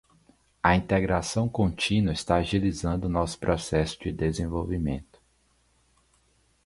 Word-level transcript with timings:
A 0.63 0.75
integração 0.75 1.47
contínua 1.47 2.11
está 2.11 2.37
agilizando 2.37 3.07
nosso 3.07 3.37
processo 3.37 3.99
de 3.99 4.11
desenvolvimento. 4.11 5.19